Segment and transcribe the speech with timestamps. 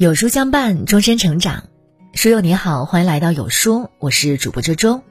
[0.00, 1.64] 有书相伴，终身成长。
[2.14, 5.02] 书友你好，欢迎来到有书，我是主播周周。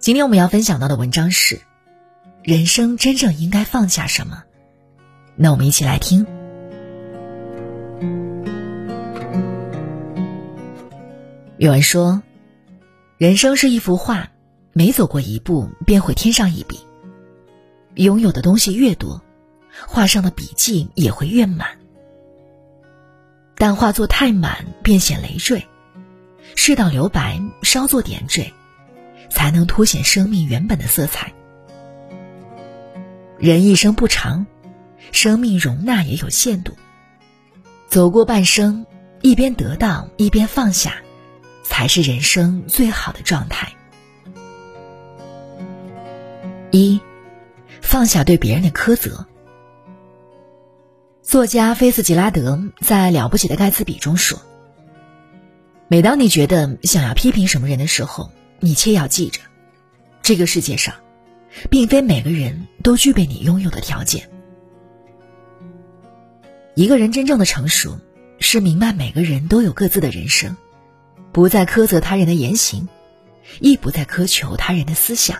[0.00, 1.60] 今天我们要分享到的文章是：
[2.42, 4.42] 人生真正应该放下什么？
[5.36, 6.26] 那我们一起来听。
[11.56, 12.20] 有人说，
[13.18, 14.30] 人生是一幅画，
[14.72, 16.80] 每走过一步，便会添上一笔。
[17.94, 19.22] 拥有的东西越多，
[19.86, 21.68] 画上的笔记也会越满。
[23.62, 25.62] 但画作太满，便显累赘；
[26.56, 28.52] 适当留白，稍作点缀，
[29.30, 31.32] 才能凸显生命原本的色彩。
[33.38, 34.44] 人一生不长，
[35.12, 36.76] 生命容纳也有限度。
[37.86, 38.84] 走过半生，
[39.20, 40.96] 一边得到，一边放下，
[41.62, 43.72] 才是人生最好的状态。
[46.72, 47.00] 一，
[47.80, 49.24] 放下对别人的苛责。
[51.32, 54.38] 作家菲茨杰拉德在《了不起的盖茨比》中说
[55.88, 58.30] ：“每当你觉得想要批评什么人的时候，
[58.60, 59.40] 你切要记着，
[60.20, 60.94] 这个世界上，
[61.70, 64.28] 并非每个人都具备你拥有的条件。
[66.74, 67.98] 一个人真正的成熟，
[68.38, 70.54] 是明白每个人都有各自的人生，
[71.32, 72.90] 不再苛责他人的言行，
[73.58, 75.38] 亦不再苛求他人的思想。”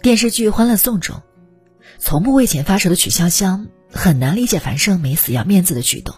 [0.00, 1.20] 电视剧《欢乐颂》中。
[1.98, 6.14] 从不为钱发愁的曲筱绡很难理解樊胜美死要面子的举动，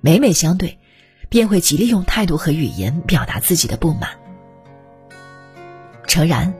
[0.00, 0.78] 每每相对，
[1.28, 4.10] 便会极力用态度和语言表达自己的不满。
[6.06, 6.54] 诚然，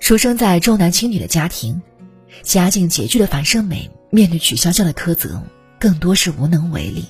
[0.00, 1.82] 出生在重男轻女的家庭，
[2.42, 5.42] 家境拮据的樊胜美面对曲筱绡的苛责，
[5.78, 7.04] 更多是无能为力。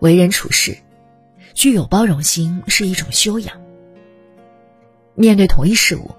[0.00, 0.76] 为人处事，
[1.54, 3.60] 具有包容心是一种修养。
[5.14, 6.14] 面对同一事物。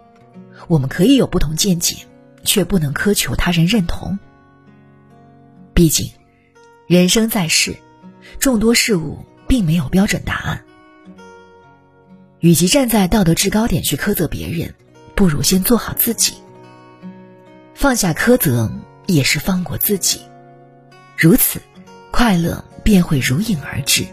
[0.68, 1.98] 我们可以有不同见解，
[2.44, 4.18] 却不能苛求他人认同。
[5.74, 6.12] 毕竟，
[6.88, 7.76] 人生在世，
[8.40, 10.64] 众多事物并没有标准答案。
[12.40, 14.74] 与其站在道德制高点去苛责别人，
[15.16, 16.36] 不如先做好自己。
[17.74, 18.72] 放下苛责，
[19.06, 20.22] 也是放过自己，
[21.18, 21.60] 如此，
[22.12, 24.06] 快乐便会如影而至。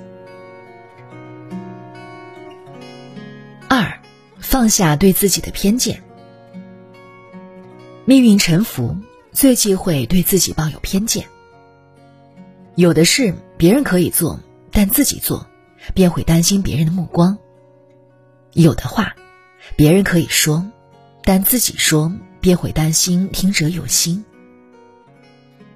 [3.68, 4.00] 二，
[4.38, 6.02] 放下对自己的偏见。
[8.04, 8.96] 命运沉浮，
[9.30, 11.28] 最忌讳对自己抱有偏见。
[12.74, 14.40] 有的事别人可以做，
[14.72, 15.46] 但自己做，
[15.94, 17.36] 便会担心别人的目光；
[18.54, 19.14] 有的话，
[19.76, 20.68] 别人可以说，
[21.22, 24.24] 但自己说，便会担心听者有心；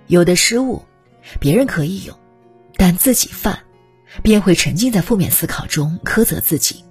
[0.08, 0.82] 有的失误，
[1.38, 2.18] 别人可以有，
[2.76, 3.60] 但自己犯，
[4.24, 6.82] 便会沉浸在负面思考中苛责自己。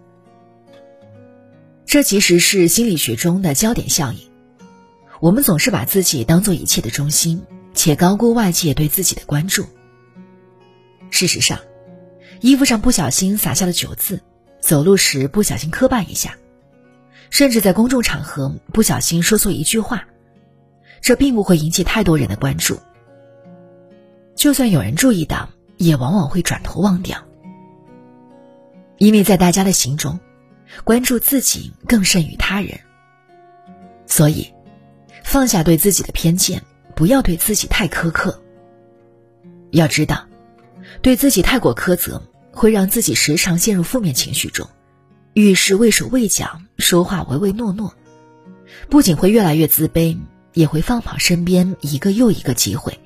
[1.86, 4.35] 这其实是心理学中的焦点效应。
[5.26, 7.42] 我们总是把自己当做一切的中心，
[7.74, 9.66] 且高估外界对自己的关注。
[11.10, 11.58] 事实上，
[12.42, 14.22] 衣服上不小心洒下了酒渍，
[14.62, 16.38] 走路时不小心磕绊一下，
[17.32, 20.06] 甚至在公众场合不小心说错一句话，
[21.02, 22.78] 这并不会引起太多人的关注。
[24.36, 27.18] 就算有人注意到，也往往会转头忘掉，
[29.00, 30.20] 因为在大家的心中，
[30.84, 32.80] 关注自己更甚于他人。
[34.06, 34.54] 所以。
[35.36, 36.64] 放下对自己的偏见，
[36.96, 38.42] 不要对自己太苛刻。
[39.72, 40.26] 要知道，
[41.02, 42.24] 对自己太过苛责，
[42.54, 44.66] 会让自己时常陷入负面情绪中，
[45.34, 47.94] 遇事畏手畏脚，说话唯唯诺诺，
[48.90, 50.18] 不仅会越来越自卑，
[50.54, 52.98] 也会放跑身边一个又一个机会。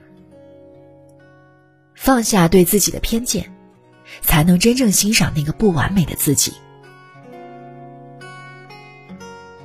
[1.96, 3.52] 放下对自己的偏见，
[4.22, 6.54] 才能真正欣赏那个不完美的自己。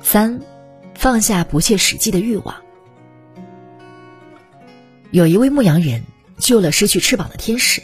[0.01, 0.41] 三。
[1.05, 2.63] 放下不切实际的欲望。
[5.11, 6.03] 有一位牧羊人
[6.39, 7.83] 救了失去翅膀的天使，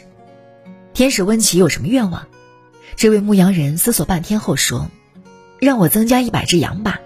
[0.92, 2.26] 天使问其有什么愿望，
[2.96, 4.90] 这位牧羊人思索半天后说
[5.62, 7.00] ：“让我增加一百只羊吧。”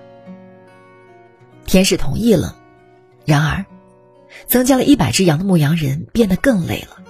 [1.67, 2.56] 天使同意了，
[3.26, 3.67] 然而，
[4.46, 7.05] 增加了一百只羊的牧羊人变得更累了。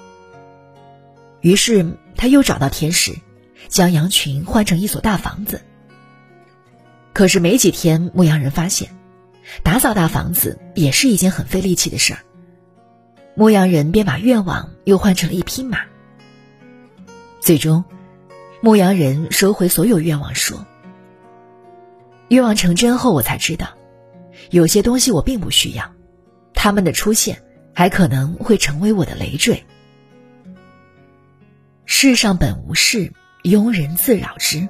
[1.42, 3.14] 于是他又找到天使，
[3.68, 5.60] 将羊群换成一所大房子。
[7.12, 8.90] 可是没几天，牧羊人发现，
[9.62, 12.20] 打扫大房子也是一件很费力气的事儿。
[13.34, 15.80] 牧羊人便把愿望又换成了一匹马。
[17.40, 17.84] 最终，
[18.60, 20.66] 牧羊人收回所有愿望，说
[22.28, 23.68] ：“愿望成真后，我才知道，
[24.50, 25.92] 有些东西我并不需要，
[26.54, 27.42] 他们的出现
[27.74, 29.64] 还可能会成为我的累赘。
[31.84, 34.68] 世上本无事，庸人自扰之。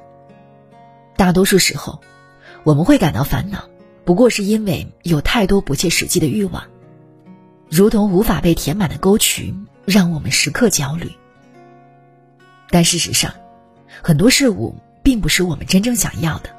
[1.17, 2.03] 大多数时候。”
[2.65, 3.69] 我们会感到烦恼，
[4.07, 6.63] 不过是因为有太多不切实际的欲望，
[7.69, 9.53] 如同无法被填满的沟渠，
[9.85, 11.11] 让我们时刻焦虑。
[12.71, 13.35] 但事实上，
[14.01, 16.51] 很多事物并不是我们真正想要的。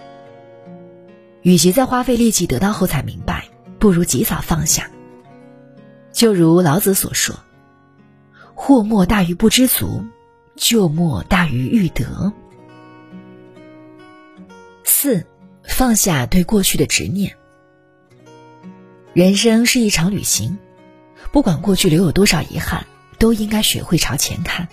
[1.41, 3.47] 与其在花费力气得到后才明白，
[3.79, 4.91] 不如及早放下。
[6.11, 7.33] 就如老子所说
[8.55, 10.03] ：“祸莫大于不知足，
[10.57, 12.33] 咎莫大于欲得。”
[14.83, 15.25] 四，
[15.67, 17.35] 放下对过去的执念。
[19.13, 20.57] 人生是一场旅行，
[21.31, 22.87] 不管过去留有多少遗憾，
[23.19, 24.67] 都应该学会朝前看。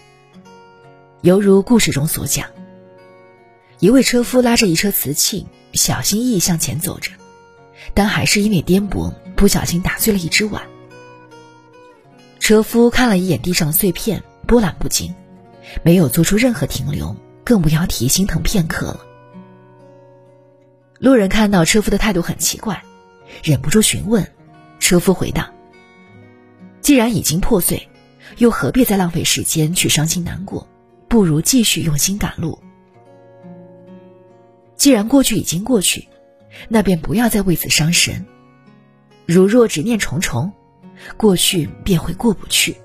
[1.21, 2.49] 犹如故事中所讲，
[3.81, 7.11] 一位车夫拉着一车瓷器，小心翼翼向前走着，
[7.93, 10.63] 但还是因为颠簸，不小心打碎了一只碗。
[12.39, 15.15] 车夫看了一眼地上的碎片，波澜不惊，
[15.83, 19.04] 没有做出任何停留，更不要提心疼片刻了。
[21.05, 22.83] 路人看到车夫的态度很奇怪，
[23.43, 24.27] 忍不住询问。
[24.81, 25.51] 车夫回道
[26.81, 27.91] ：“既然已经破碎，
[28.39, 30.67] 又何必再浪费时间去伤心难过？
[31.07, 32.59] 不如继续用心赶路。
[34.77, 36.09] 既然过去已经过去，
[36.71, 38.25] 那便不要再为此伤神。
[39.27, 40.55] 如若执念重重，
[41.19, 42.77] 过去便会过不去。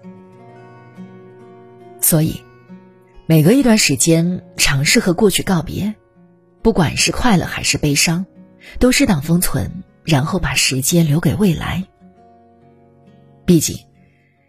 [2.01, 2.41] 所以，
[3.27, 5.95] 每隔一段时间，尝试和过去告别，
[6.69, 8.27] 不管是快乐还是悲伤，
[8.77, 11.83] 都适当封存。”然后把时间留给未来。
[13.43, 13.87] 毕竟，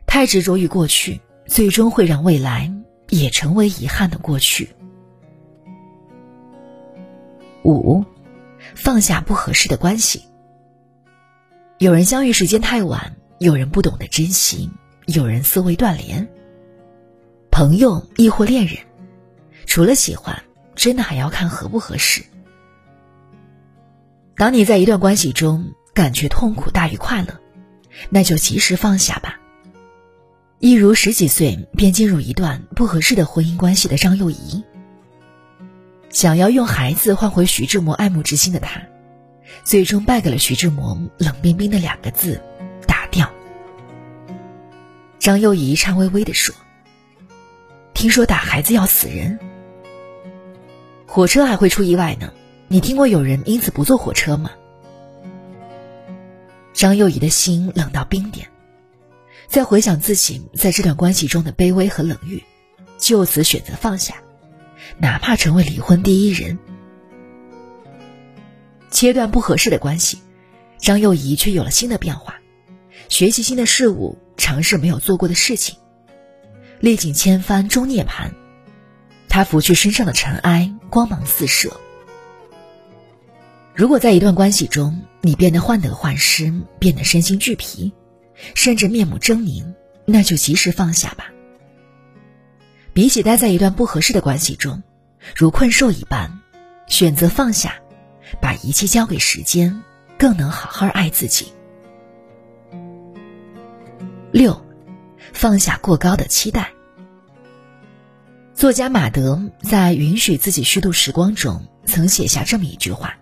[0.06, 2.70] 太执着于过去，最终会让未来
[3.08, 4.68] 也成为遗憾的过去。
[7.64, 8.04] 五，
[8.74, 10.26] 放下不合适的关系。
[11.78, 14.68] 有人相遇时间太晚，有人不懂得珍惜，
[15.06, 16.28] 有人思维断联。
[17.50, 18.76] 朋友亦或恋人，
[19.64, 20.44] 除了喜欢，
[20.80, 22.24] 真的还要看合不合适。
[24.34, 27.38] 当你在一段关系中感觉痛苦大于快乐，
[28.08, 29.38] 那就及时放下吧。
[30.58, 34.64] 一如十几岁便进入一段不合适的婚姻关系的张幼仪，
[36.08, 38.80] 想要用孩子换回徐志摩爱慕之心的她，
[39.64, 42.40] 最终败给了徐志摩冷冰冰的两个字：
[42.86, 43.30] 打掉。
[45.18, 46.54] 张幼仪颤巍巍地说
[47.92, 49.38] ：“听说打孩子要死人，
[51.10, 52.32] 火车还会出意外呢。”
[52.72, 54.52] 你听过有人因此不坐火车吗？
[56.72, 58.46] 张幼仪的心冷到冰点，
[59.48, 62.40] 在回想自己在这段关系中的卑微和冷遇，
[62.96, 64.22] 就此选择放下，
[64.98, 66.56] 哪怕成为离婚第一人。
[68.92, 70.20] 切断不合适的关系，
[70.78, 72.36] 张幼仪却有了新的变化，
[73.08, 75.76] 学习新的事物，尝试没有做过的事情，
[76.78, 78.30] 历尽千帆终涅槃。
[79.28, 81.72] 她拂去身上的尘埃，光芒四射。
[83.74, 87.92] 如果在一段关系中，你变得患得患失，变得身心俱疲，
[88.54, 89.64] 甚至面目狰狞，
[90.04, 91.32] 那就及时放下吧。
[92.92, 94.82] 比起待在一段不合适的关系中，
[95.34, 96.40] 如困兽一般，
[96.88, 97.76] 选择放下，
[98.42, 99.82] 把一切交给时间，
[100.18, 101.52] 更能好好爱自己。
[104.32, 104.60] 六，
[105.32, 106.72] 放下过高的期待。
[108.60, 113.16] 作家马德在《允许自己虚度时光》中曾写下这么一句话。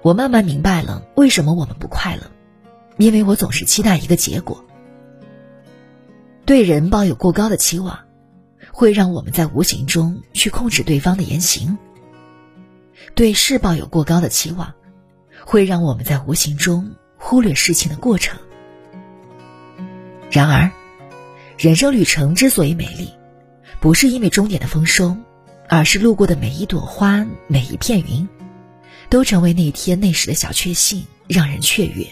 [0.00, 2.22] 我慢慢明白了为什么我们不快乐，
[2.96, 4.64] 因为我总是期待一个结果。
[6.46, 8.06] 对人抱有过高的期望，
[8.72, 11.76] 会让我们在无形中去控制对方的言行；
[13.14, 14.72] 对事抱有过高的期望，
[15.44, 18.38] 会让我们在无形中忽略事情的过程。
[20.30, 20.70] 然而，
[21.58, 23.10] 人生旅程之所以美丽，
[23.84, 25.14] 不是因为终点的丰收，
[25.68, 28.26] 而是路过的每一朵花，每一片云。
[29.10, 32.06] 都成为那天那时的小确幸，让人雀跃。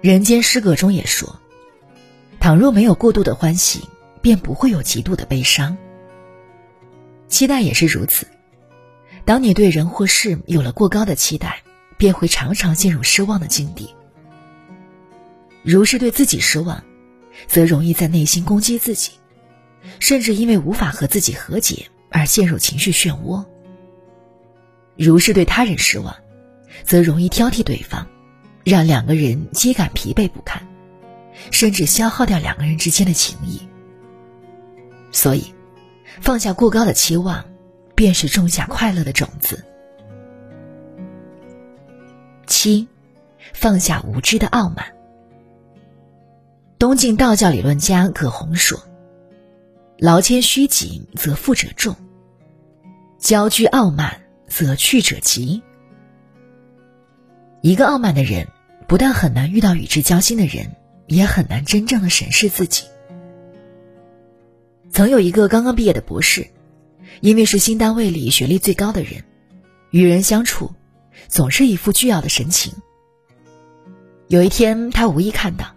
[0.00, 1.38] 人间失格中也说
[2.40, 3.82] ：“倘若没有过度的欢喜，
[4.22, 5.76] 便不会有极度的悲伤。”
[7.28, 8.26] 期待也是如此。
[9.26, 11.62] 当你对人或事有了过高的期待，
[11.98, 13.94] 便会常常陷入失望的境地。
[15.62, 16.82] 如是对自己失望，
[17.46, 19.10] 则容易在内心攻击自己，
[20.00, 23.44] 甚至因为无法和自己和解而陷入情绪漩涡。
[24.96, 26.14] 如是对他人失望，
[26.84, 28.06] 则容易挑剔对方，
[28.64, 30.66] 让两个人皆感疲惫不堪，
[31.50, 33.60] 甚至消耗掉两个人之间的情谊。
[35.10, 35.52] 所以，
[36.20, 37.44] 放下过高的期望，
[37.94, 39.64] 便是种下快乐的种子。
[42.46, 42.86] 七，
[43.52, 44.86] 放下无知的傲慢。
[46.78, 48.78] 东晋道教理论家葛洪说
[49.98, 51.94] ：“劳谦虚谨，则富者众；
[53.20, 55.62] 骄居傲慢。”则去者急。
[57.60, 58.46] 一个傲慢的人，
[58.86, 60.76] 不但很难遇到与之交心的人，
[61.08, 62.84] 也很难真正的审视自己。
[64.92, 66.46] 曾有一个刚刚毕业的博士，
[67.20, 69.24] 因为是新单位里学历最高的人，
[69.90, 70.70] 与人相处
[71.26, 72.74] 总是一副倨傲的神情。
[74.28, 75.74] 有一天，他无意看到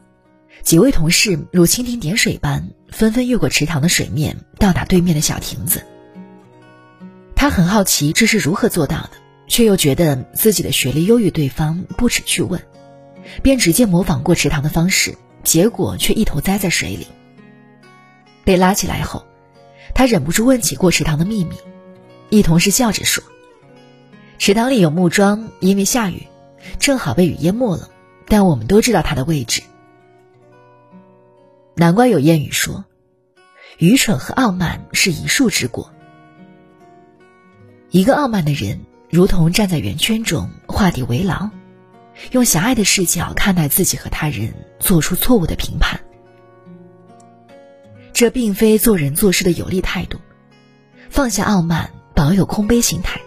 [0.61, 5.83] 几位同事如蜻蜓点水般纷纷越过池塘的水面，到达对面的小亭子。
[7.35, 9.11] 他很好奇这是如何做到的，
[9.47, 12.61] 却又觉得自己的学历优于对方，不耻去问，
[13.43, 17.07] 便直接模仿过池塘的方式，结果却一头栽在水里。
[18.43, 19.25] 被拉起来后，
[19.93, 21.55] 他忍不住问起过池塘的秘密。
[22.29, 23.23] 一同事笑着说
[24.39, 26.27] ：“池塘里有木桩，因为下雨，
[26.79, 27.89] 正好被雨淹没了。
[28.29, 29.61] 但我们都知道它的位置。
[31.79, 32.85] 难怪有谚语说，
[33.77, 35.93] 愚蠢和傲慢是一树之果。”
[37.91, 38.81] 一个傲慢的人，
[39.11, 41.51] 如同站在圆圈中画地为牢，
[42.31, 45.99] 用狭隘的视角看待自己和他人，做出错误的评判。
[48.11, 50.19] 这并非做人做事的有利态度。
[51.11, 53.21] 放下傲慢，保有空杯心态，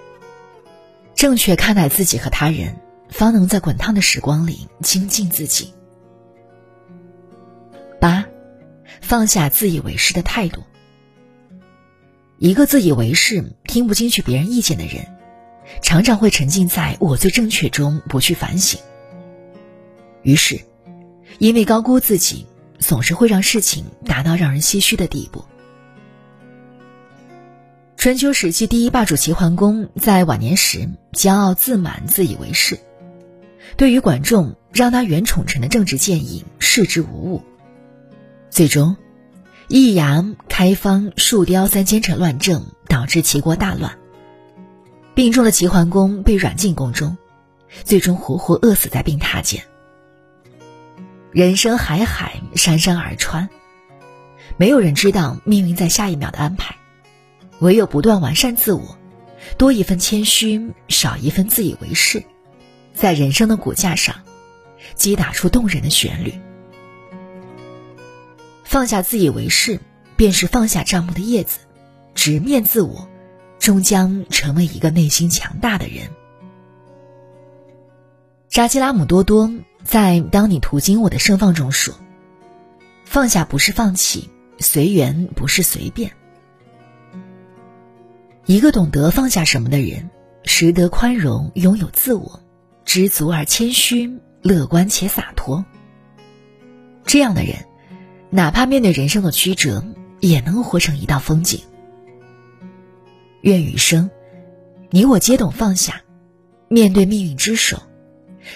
[1.15, 2.77] 正确看待自己和他人，
[3.11, 5.73] 方能在滚烫的时光里精进自己。
[8.01, 8.27] 八，
[9.01, 10.63] 放下自以为是的态度。
[12.39, 15.07] 一个自以为是、听不进去别人意见的人，
[15.83, 18.81] 常常会沉浸在我最正确中不去反省。
[20.23, 20.61] 于是，
[21.39, 22.47] 因为高估自己，
[22.79, 25.45] 总是会让事情达到让人唏嘘的地步。
[27.99, 32.79] 春秋时期第一霸主齐桓公在晚年时骄傲自满、自以为是，
[33.77, 37.43] 对于管仲让他原宠臣的政治建议视之无物，
[38.51, 38.97] 最终。
[39.69, 43.97] 易阳、开方、树雕三奸臣乱政，导致齐国大乱。
[45.15, 47.17] 病重的齐桓公被软禁宫中，
[47.85, 49.63] 最终活活饿死在病榻间。
[51.31, 53.49] 人生海海，山山而川，
[54.57, 56.75] 没有人知道命运在下一秒的安排，
[57.61, 58.99] 唯有不断完善自我，
[59.57, 62.25] 多一份谦虚，少一份自以为是，
[62.93, 64.17] 在人生的骨架上，
[64.97, 66.35] 击打出动人的旋律。
[68.71, 69.81] 放下自以为是，
[70.15, 71.59] 便是放下账目的叶子，
[72.15, 73.09] 直面自我，
[73.59, 76.09] 终将成为一个内心强大的人。
[78.49, 81.93] 扎基拉姆多多在《当你途经我的盛放》中说
[83.05, 86.13] ：“放下不是放弃，随缘不是随便。
[88.47, 90.09] 一个懂得放下什么的人，
[90.45, 92.41] 识得宽容，拥有自我，
[92.85, 95.65] 知足而谦虚，乐观且洒脱。
[97.05, 97.57] 这样的人。”
[98.31, 99.85] 哪怕面对人生的曲折，
[100.21, 101.61] 也能活成一道风景。
[103.41, 104.09] 愿余生，
[104.91, 106.03] 你我皆懂放下，
[106.69, 107.83] 面对命运之手，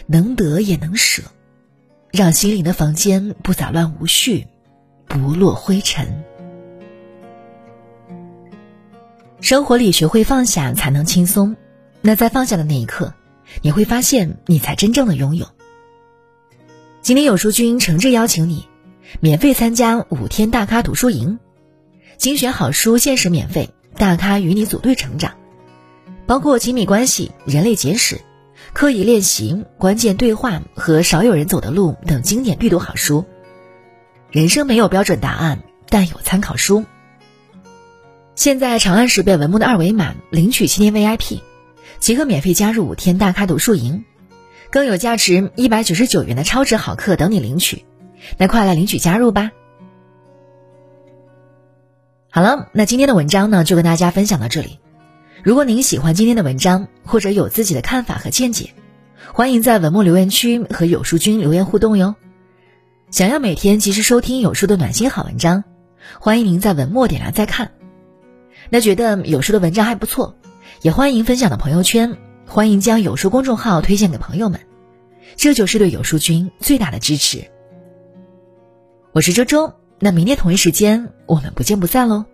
[0.07, 1.23] 能得也能舍，
[2.13, 4.47] 让心灵的房间不杂乱无序，
[5.09, 6.23] 不落灰尘。
[9.41, 11.57] 生活里学会放下，才能轻松。
[12.01, 13.13] 那在放下的那一刻，
[13.63, 15.49] 你会发现，你才真正的拥有。
[17.03, 18.69] 今天有书君诚挚邀请你。
[19.21, 21.39] 免费参加五天大咖读书营，
[22.17, 25.35] 精选好书限时免费，大咖与你组队成长，
[26.27, 28.21] 包括亲密关系、人类简史、
[28.73, 33.25] 刻意练习、关键对话和少有人走的路等经典必读好书。
[34.31, 36.85] 人生没有标准答案，但有参考书。
[38.35, 41.41] 现在长按识别文末的二维码领取七天 VIP，
[42.01, 44.05] 即可免费加入五天大咖读书营，
[44.71, 47.85] 更有价值一百九十九元的超值好课等你领取。
[48.39, 49.53] 那快来领取加入吧！
[52.31, 54.81] 好了，那今天的文章呢，就跟大家分享到这里。
[55.43, 58.71] 如果您喜欢今天的文章，或者有自己的看法和见解，
[59.33, 62.15] 欢迎在文末留言区和有书君留言互动哟。
[63.11, 65.63] 想要每天及时收听有书的暖心好文章，
[66.19, 67.73] 欢迎您在文末点亮再看。
[68.71, 70.35] 那觉得有书的文章还不错，
[70.83, 72.17] 也欢迎分享到朋友圈，
[72.47, 74.61] 欢迎将有书公众号推荐给朋友们，
[75.37, 77.54] 这就是对有书君最大的支持。
[79.15, 82.25] 我是周周，那明天同一时间我们不见不散喽。